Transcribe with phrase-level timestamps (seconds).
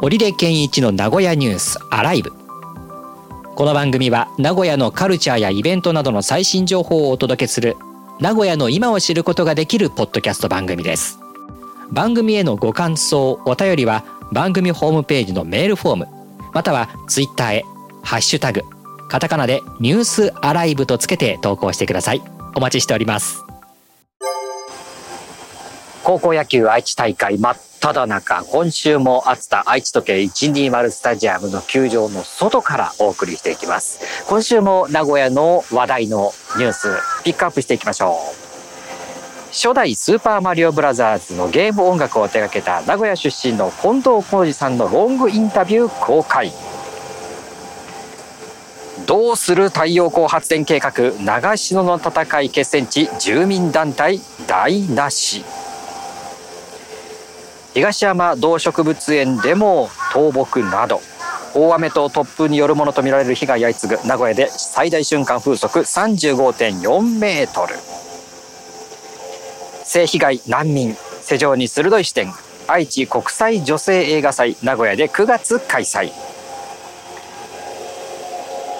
[0.00, 2.32] 織出健一の名古屋ニュースアライブ。
[3.56, 7.76] この番組は名古屋のカルチャーやイベントなどの最新情報をお届けする
[8.20, 11.18] 名古屋の今を知ることができるポッドキャスト番組です。
[11.90, 16.08] 番組へのご感想お便りは番組ホームページのメールフォーム
[16.54, 17.64] またはツイッターへ
[18.04, 18.62] ハッシュタグ
[19.08, 22.22] カタカナでニュースアライブとつけて投稿してください。
[22.54, 23.44] お待ちしております。
[26.04, 34.24] 高校野球愛知大会真っ只中今週も熱田愛知時計120スタジアムの球場の外からお送りしていきます。
[34.26, 36.88] 今週も名古屋の話題のニュース
[37.24, 38.48] ピックアップしていきましょう。
[39.52, 46.52] 初代スーパーマリオブラザーズのゲーム音楽を手掛けた名古屋出身の近藤浩二さんのロングインタビュー公開。
[49.06, 50.92] どうする太陽光発電計画
[51.24, 55.44] 長篠の戦い決戦地住民団体大なし。
[57.74, 61.00] 東山動植物園でも倒木など
[61.54, 67.74] 大雨と突風によるものとみられる被害相次ぐ名古屋で最大瞬間風速35.4メートル
[69.84, 72.32] 性被害難民世情に鋭い視点
[72.66, 76.10] 愛知国際女性映画祭名古屋で9月開催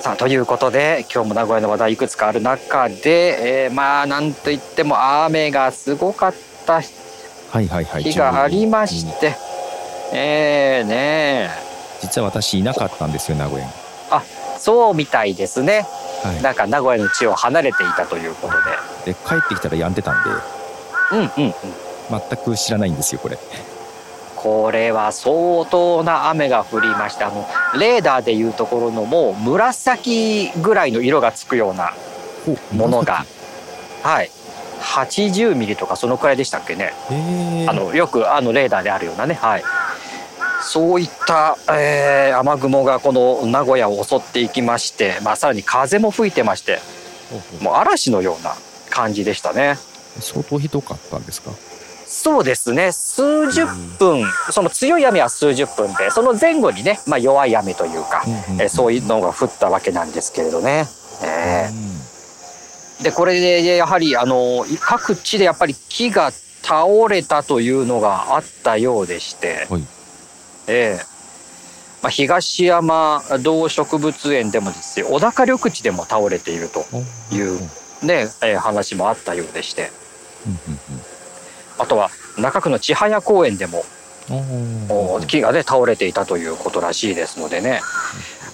[0.00, 6.34] さあということで今日も名古屋の話題いくつかある中で、えー、まあなんといっても雨がすごかっ
[6.66, 6.80] た
[7.52, 9.36] 日がありまして、
[10.12, 11.50] ええね
[12.00, 13.72] 実は私いなかったんですよ名古屋に。
[14.10, 14.22] あ
[14.58, 15.86] そうみたいですね、
[16.22, 18.54] はい、なんか名古屋の地を離れていたということ
[19.04, 19.12] で。
[19.12, 20.30] で帰ってきたら止んでたんで。
[21.10, 21.54] うんうんうん。
[22.10, 23.38] 全く知らないんですよこれ。
[24.36, 27.28] これは相当な雨が降りました。
[27.28, 31.92] あのレーダーでいうところのもう紫ぐらいの色がつくような
[32.72, 33.24] ものが。
[34.02, 34.30] はい
[34.78, 36.92] 80ミリとかそのくらいでしたっけね。
[37.68, 39.64] あのよくあのレーダーであるようなねはい。
[40.62, 46.80] そういった、えー、雨雲がこの名古屋を襲っていきまして、まあ、さらに風も吹いてまして
[47.60, 48.54] もう嵐のような
[48.90, 49.76] 感じでしたね。
[50.18, 51.52] 相当ひどかったんですか？
[52.10, 52.90] そうですね。
[52.90, 53.66] 数十
[53.98, 58.24] 分、その強い雨は数十分でその前後にね、まあ、弱い雨というか、
[58.58, 60.88] えそういうのが降ったわけなんですけれどね。
[61.22, 61.72] えー、
[63.02, 66.30] でこれでやはりあの各地でやっぱり木が
[66.62, 69.84] 倒れたというのがあったようでして、はい、
[70.66, 71.18] えー
[72.00, 76.84] まあ、東山動植物園でもですよ小高緑地でも倒れていると
[77.34, 77.60] いう
[78.06, 79.90] ね、えー、話もあったようでして。
[81.78, 83.84] あとは中区の千早公園でも
[85.26, 87.80] 木がね倒れていたということらしいですのでね、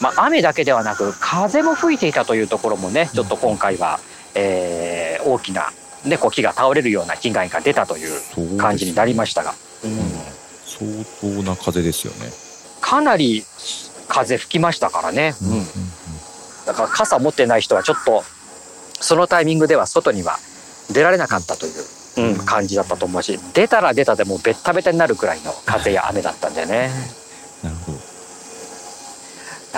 [0.01, 3.99] まあ、雨だけではなく風も吹いていたというところもねちょっと今回は、
[4.35, 5.71] えー、大きな、
[6.05, 9.97] ね、こう木が倒れるような被害が出たという感じになりましたが、うん、
[10.65, 12.31] 相当な風ですよね。
[12.81, 13.45] かなり
[14.09, 15.65] 風吹きましたからね、うん、うん、
[16.67, 18.23] だから傘持ってない人はちょっと
[19.01, 20.39] そのタイミングでは外には
[20.93, 21.73] 出られなかったという
[22.17, 26.91] うん、感じだったと思うし出たら出たでもうベッタベタになるくらいの風や雨だったんだよね。
[27.63, 27.99] なるほど。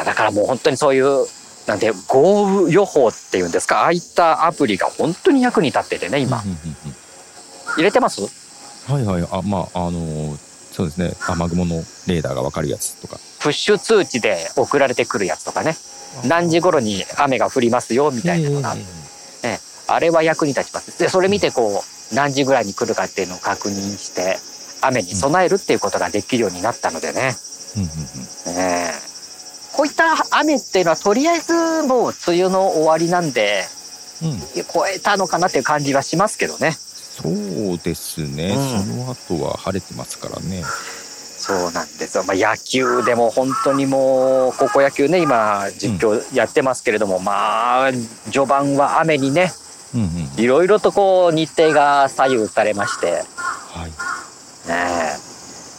[0.04, 1.24] だからもう本当にそういう
[1.66, 3.82] なんて豪雨予報っていうんですか？
[3.82, 6.42] ああいったアプリが本当に役に立っててね今。
[7.76, 8.22] 入れてます？
[8.90, 9.28] はいはい。
[9.30, 10.36] あまああの
[10.72, 11.12] そうですね。
[11.26, 11.76] 雨雲の
[12.06, 13.18] レーダーが分かるやつとか。
[13.40, 15.76] プッシュ通知で送られてくるやつとかね。
[16.26, 18.84] 何時頃に雨が降りますよみたいなのが、ね、
[19.86, 20.98] あれは役に立ちます。
[20.98, 21.82] でそれ見てこ
[22.12, 24.38] う何時ぐらいに来るかっていうのを確認して
[24.80, 27.34] 雨に備えるっていうことができるようになったのでね。
[28.46, 28.92] ね
[29.76, 33.64] こういった雨っていうのはとりあえずもう梅雨の終わりなんで、
[34.22, 36.72] うん、超えたのかなっていう感じはしますけどね。
[36.72, 40.62] そうですね、うん、その後は晴れてますからね。
[40.64, 47.92] そうなんですよ、まあ、野球でも本当にもう高校野球ね今実況やってますけれども、うん、まあ
[48.32, 49.52] 序盤は雨にね
[50.36, 53.90] いろいろとこう日程が左右されまして、はい。
[54.68, 55.16] ね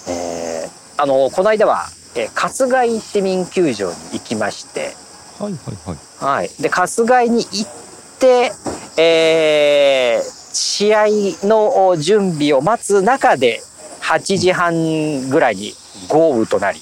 [0.07, 4.95] えー、あのこの間は、えー、春日井市民球場に行きまして、
[5.37, 8.51] はいはいはい、はい、で春日井に行って、
[8.99, 11.05] えー、試合
[11.47, 13.61] の準備を待つ中で
[14.01, 15.73] 8時半ぐらいに
[16.09, 16.79] 豪雨となり、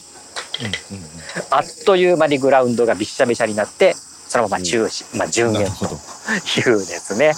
[0.62, 1.10] うんうんうん、
[1.52, 7.34] あっという間にグラウンドがびっしゃびしゃになってそのまま中止、うん、まあ、順延というですね。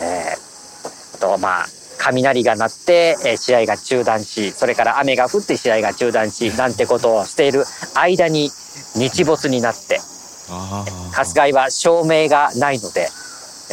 [0.00, 1.66] えー、とまあ
[2.12, 7.64] 雷が鳴って、え試合が中断しそれから雨が降って試合が中断しなんてことをしている
[7.94, 8.50] 間に
[8.96, 10.00] 日没になって
[11.12, 13.08] 春日井は照明がないので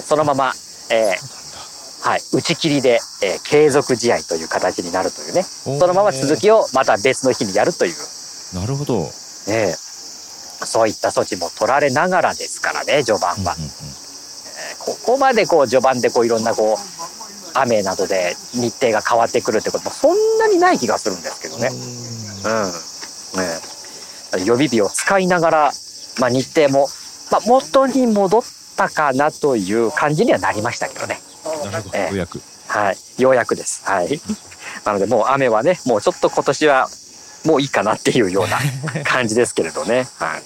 [0.02, 0.54] そのまま、
[0.90, 5.44] えー、はい、打ち切りで、えー継続試合という形になるというね。
[5.44, 7.94] そのまま続きをまた別の日にやるという、
[8.56, 9.12] なるほど。
[9.50, 9.76] ええ。
[10.66, 13.56] そういった措置も取られながらですからね序盤は。
[13.58, 13.72] うんうんうん。
[14.80, 17.01] ここまでこう序盤でこういろんなこう
[17.54, 21.70] 雨などで日程が変わってくるってこともそんなにない気がするんですけどね。
[22.46, 24.42] うん。
[24.42, 25.72] ね予備日を使いながら、
[26.20, 26.88] まあ、日程も、
[27.32, 28.44] まあ、元に戻っ
[28.78, 31.20] たかなという感じにはなりましたけどね。
[31.72, 31.98] なるほど。
[31.98, 32.42] ええようやく。
[32.68, 33.22] はい。
[33.22, 33.82] ようやくです。
[33.86, 34.22] はい。
[34.86, 36.90] なのでもう雨はね、もうちょっと今年は
[37.46, 38.58] もういいかなっていうような
[39.04, 40.08] 感じですけれどね。
[40.18, 40.44] はい。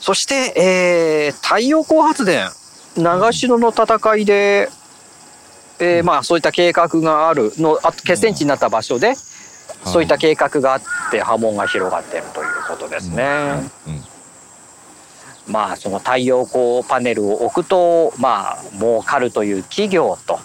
[0.00, 2.50] そして、えー太陽光発電、
[2.96, 4.68] 長篠の戦いで、
[5.84, 9.14] えーまあそういった計画があるの、あ決戦地になった場所で、
[9.84, 13.24] そういった計画があって波紋が広がっているということですね。
[13.86, 15.52] うん。
[15.52, 20.38] まあその太陽光パネルを置くとまあ儲かるという企業と、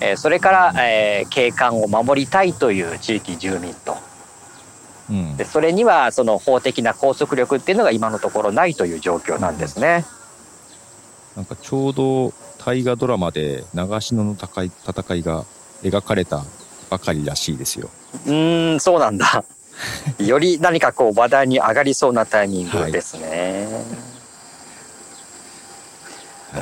[0.00, 3.96] えーそれから、えー景観を守りたいという地域住民と
[5.10, 5.36] うん。
[5.36, 10.04] でそれにはその法的な拘束力っていうのが今のところないという状況なんですね。
[11.36, 12.32] なんかちょうど
[12.68, 15.46] 大河ドラマで長篠の戦い戦いが
[15.82, 16.44] 描かれた
[16.90, 17.88] ばかりらしいですよ。
[18.26, 19.42] うーんそうなんだ。
[20.20, 23.68] より何かこう話題に上がりそうなタイミングですね。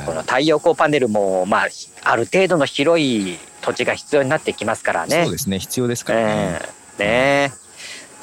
[0.05, 1.67] この太陽光パネルもまあ
[2.03, 5.23] ある程度の広い土地が必要になってきますからね。
[5.25, 5.59] そうですね。
[5.59, 6.25] 必要ですからね。
[6.29, 6.69] え
[6.99, 7.53] えね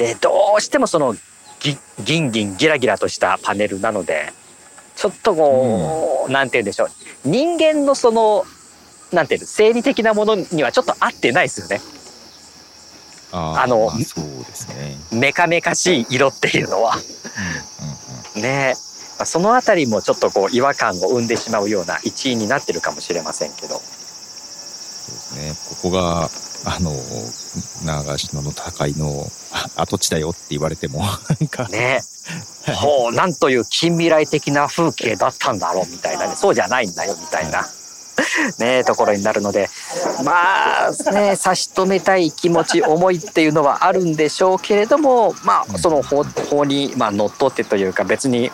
[0.00, 1.14] えでどうしてもその
[1.60, 4.32] ギギンギンギラギラとしたパネルなので
[4.96, 6.90] ちょっとこう、なんて言うんでしょう
[7.24, 8.44] 人間のその
[9.12, 11.80] なんていうの生理的なものにはちょっと合ってないですよね
[13.32, 14.96] あーあのまそうですね。
[15.12, 16.96] メカメカしい色っていうのは。
[18.36, 18.74] ね
[19.24, 23.80] そのあたりもちょっとこう違和感を生んでしまうような一因になってるかもしれませんけど
[25.04, 25.54] そうですね。
[25.82, 26.28] ここが、
[26.66, 26.90] あの、
[27.84, 31.06] 長篠の戦いのあ跡地だよって言われても、な
[31.44, 32.00] んか、ね
[32.68, 36.34] えほうなんという近未来的な風景だったんだろうみたいなね。
[36.36, 37.66] そうじゃないんだよみたいな。
[38.58, 39.68] ねえところになるので。
[40.24, 48.50] まあね差し止めたい気持ち思いっていうのはあるんでしょうけれどもまあその法法にまあのっとってというか別に、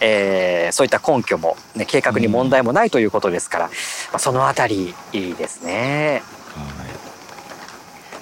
[0.00, 3.72] えーそういった根拠も、ね、計画に問題もないということですから、ま
[4.14, 6.22] あ、そのあたりいいですね。
[6.56, 6.92] はい。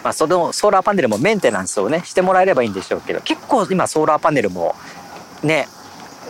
[0.02, 4.75] まあ、そのソーラーパネルもメンテナンスをねしてもらえればいいんでしょうけど結構今ソーラーパネルも
[5.42, 5.69] ね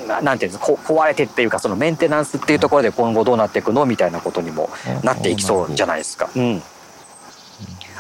[0.07, 4.71] ななんていうんです壊れてっていうかそのメンテナンスっていうところで今後どうなっていくのみたいなことにも
[5.03, 6.31] なっていきそうじゃないですか。
[6.35, 6.63] うん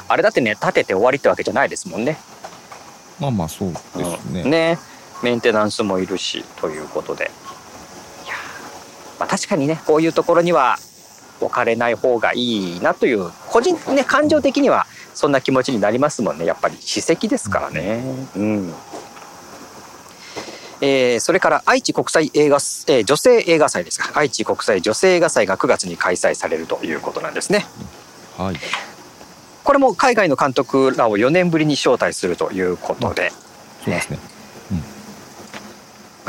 [0.09, 2.19] あれだってね建てて終わりってわけじゃないですもんね。
[3.21, 4.43] まあまあそうですね。
[4.43, 4.51] うん。
[4.51, 4.79] ね。
[5.23, 7.31] メンテナンスもいるしということで。
[9.21, 10.79] まあ、確かにねこういうところには
[11.41, 16.45] 置かれない方がいいなという個人ね感情的にはそんな気持ちになりますもんね。
[16.45, 18.03] やっぱり史跡ですからね。
[18.35, 18.75] うん
[20.81, 27.67] えーそれから愛知国際映画、えー女性映画祭ですか愛知国際女性映画祭が9月に開催されるということなんですね。
[28.37, 28.57] はい。
[29.63, 33.31] これも海外の監督らを4年ぶりに招待するということで、
[33.85, 34.19] そうですね。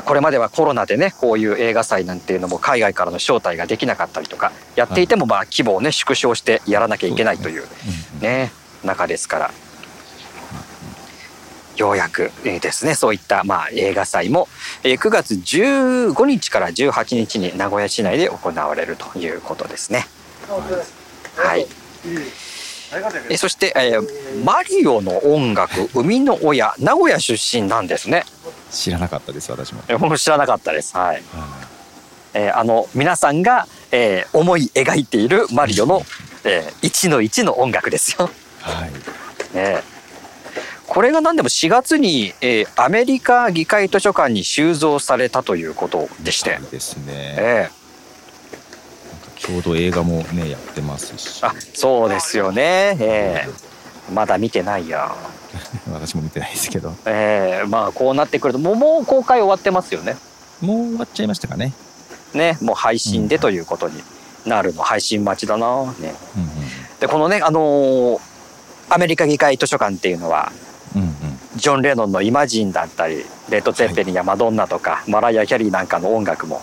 [0.05, 7.63] これまではコロナでねこういう映画祭なんていうのも海外からの招待ができなかったりとかやっていてもまあ規模をね縮小してやらなきゃいけないという
[8.19, 8.51] ね
[8.83, 9.51] 中ですから
[11.77, 14.47] ようやくえーですねそういったまあ映画祭も
[14.83, 20.05] えー9月15日から18日に名古屋市内で行われるということですね。
[21.37, 21.65] はい
[22.03, 28.25] えーそして、えーマリオの音楽生みの親名古屋出身なんですね。
[28.71, 29.81] 知らなかったです、私も。
[29.87, 30.95] えー僕も知らなかったです。
[30.97, 31.23] はい。
[31.33, 31.47] は
[32.33, 36.01] えーあの皆さんが、えー思い描いているマリオの、
[36.43, 38.29] えー、1の1の音楽ですよ。
[38.65, 38.69] い。
[38.69, 38.91] はい。
[39.55, 39.83] ね、
[40.91, 46.59] これが何でも4月に、えーアメリカ議会図書館に収蔵されたということでして。
[46.69, 47.05] ですね。
[47.37, 47.69] え
[49.37, 51.41] ちょうど映画もね、やってますし。
[51.41, 51.47] ー。
[51.47, 55.15] あそうですよね、えーまだ見てないや、
[55.93, 56.93] 私も見てないですけど。
[57.05, 60.17] えーまあこうなってくるともうもう公開終わってますよね。
[60.59, 61.71] もう終わっちゃいましたかね。
[62.33, 64.03] ねもう配信でということに
[64.45, 64.83] なるの。
[64.83, 65.85] 配信待ちだな。
[65.99, 66.13] ね。
[66.35, 66.49] うんうん。
[66.99, 68.19] でこのねあのー
[68.89, 70.51] アメリカ議会図書館っていうのは
[70.95, 71.09] うんうん。
[71.55, 76.61] ジョン・レノンの「イマジン」だったりレッド・ツェッペリンやマドンナとか、マライア・キャリーなんかの音楽も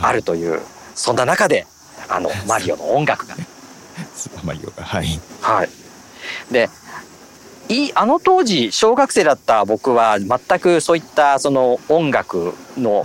[0.00, 0.60] あるという、
[0.94, 1.66] そんな中で
[2.08, 3.46] あの マリオの音楽がね
[4.14, 4.84] スーパーマリオが。
[4.84, 5.20] はい。
[5.40, 5.68] はい
[6.50, 6.68] で
[7.68, 13.04] いあの当時小学生だった僕は全くそういったその音楽の。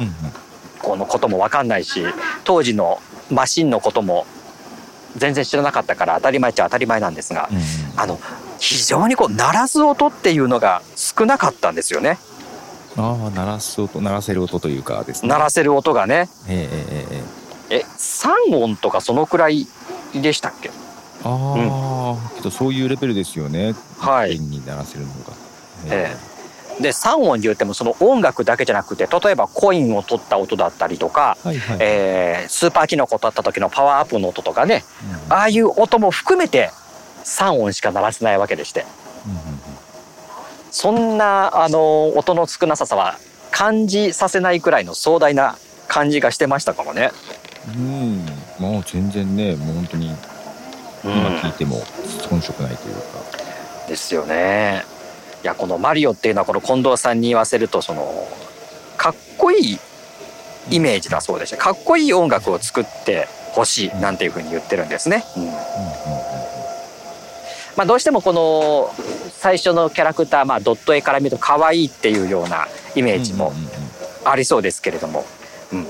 [0.81, 2.03] このことも分かんないし
[2.43, 2.99] 当時の
[3.29, 4.25] マシンのことも
[5.15, 7.59] 全然知らなかったから当たり前っちゃ当たり前なんですが、うん
[7.97, 8.19] あの
[8.61, 12.19] 非常にこう鳴らす音っていうのが少なかったんですよね。
[12.95, 15.29] ああ鳴らす音鳴らせる音というかですね。
[15.29, 16.29] 鳴らせる音がね。
[16.47, 17.17] ええええ
[17.71, 17.77] ええ。
[17.77, 19.65] え3音とかそのくらい
[20.13, 20.69] でしたっけ？
[21.23, 23.73] ああ、けどそういうレベルですよね。
[23.97, 24.37] はい。
[24.37, 25.33] 弦に鳴らせるのが。
[25.87, 26.15] え
[26.79, 34.83] で3音で言ってもその音楽だけじゃなくて例えばコインを取った音だったりとか、はいはい、えースーパーキノコ取った時のパワーアップの音とかね。
[35.27, 35.33] うん。
[35.33, 36.71] ああいう音も含めて
[37.23, 38.85] 3音しか鳴らせないわけでして。
[39.25, 39.61] うんうん
[40.71, 43.19] そんなあの音の少なさは
[43.51, 47.11] 感じさせないくらいの壮大な感じがしてましたかもね。
[47.67, 48.25] うん、
[48.57, 50.15] もう全然ねもう本当に
[51.03, 51.81] 今聞いても
[52.29, 53.01] 遜色ないというか、
[53.89, 54.83] ですよね。
[55.43, 58.27] いやこのマリオっていうのはこの近藤さんに言わせるとその
[58.95, 59.79] かっこいい
[60.69, 65.25] イメージだそうでしてかっこいい音楽を作ってほしいなんていうふうに言ってるんですね。
[65.35, 66.60] うんうんうん
[67.75, 68.93] まあ、どうしてもこの
[69.31, 73.69] 最初のキャラクター、まあ、ドット絵から見ると可愛いっていうようなイメうん、ージもうんうんうん
[74.23, 75.25] ありそうですけれども、
[75.73, 75.87] うん、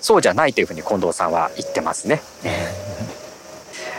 [0.00, 2.22] そうじゃないというふうに近藤さんは言ってますね。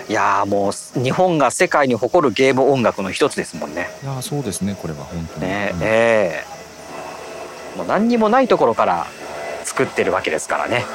[0.07, 3.89] いやーもう日本が世界に誇るゲーム音楽の一つですもんね。
[4.03, 5.79] いやーそうですねこれは本当に、ねうん。
[5.83, 6.43] え
[7.75, 7.77] え。
[7.77, 9.07] もう何にもないところから
[9.65, 10.85] 作ってるわけですからね。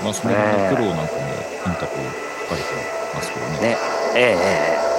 [0.00, 0.04] うん。
[0.04, 0.40] まあそれの
[0.76, 2.66] 苦労なんかもインタビュー書かれて
[3.14, 3.60] ますけどね。
[3.60, 3.76] ね。
[4.16, 4.91] えええ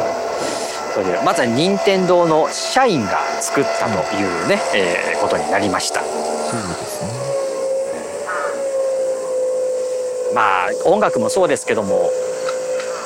[0.93, 6.01] えそれでまずは任天堂の社員が作ったというね、ええことになりました。
[6.01, 7.13] そうですね。
[10.35, 12.09] まあ音楽もそうですけども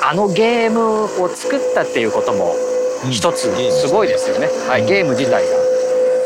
[0.04, 2.56] あのゲームを作ったっていうことも
[3.06, 5.58] うん一つすごいですよね、はい、ゲーム自体が。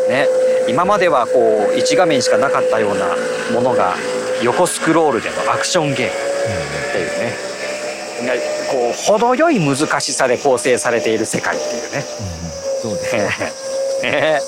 [0.09, 0.27] ね
[0.67, 3.15] 今まではこう一画面しかなかったような
[3.53, 3.95] ものが
[4.43, 7.50] 横スクロールでのアクションゲームっていうねが
[8.71, 12.01] こう程よい難しさで構成されている世界っていうね
[12.81, 13.15] そうです
[14.03, 14.39] ねね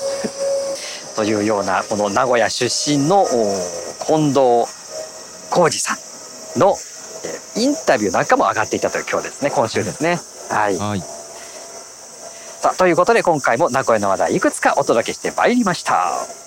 [1.16, 3.26] というようなこの名古屋出身のお
[4.06, 4.66] 近藤
[5.50, 6.74] 浩二さんの
[7.24, 10.18] えーインタビューなんかも上がっていたという今日ですね今週ですね。
[10.50, 11.00] はい、はい
[12.64, 16.43] さあということで今回も名古屋の話題いくつかお届けしてまいりました。